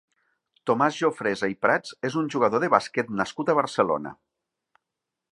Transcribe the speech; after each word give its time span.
Tomàs 0.69 0.95
Jofresa 1.01 1.49
i 1.51 1.57
Prats 1.65 1.93
és 2.09 2.17
un 2.21 2.31
jugador 2.35 2.63
de 2.63 2.69
bàsquet 2.75 3.11
nascut 3.19 3.51
a 3.53 3.57
Barcelona. 3.61 4.15